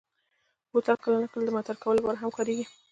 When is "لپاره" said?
2.01-2.19